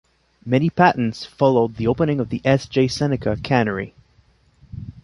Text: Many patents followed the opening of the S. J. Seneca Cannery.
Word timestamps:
Many 0.47 0.71
patents 0.71 1.27
followed 1.27 1.75
the 1.75 1.85
opening 1.85 2.19
of 2.19 2.29
the 2.29 2.41
S. 2.43 2.65
J. 2.67 2.87
Seneca 2.87 3.35
Cannery. 3.43 3.93